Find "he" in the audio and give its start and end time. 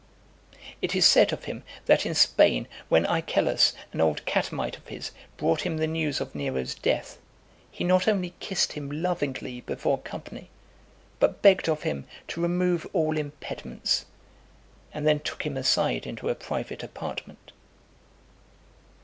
7.69-7.83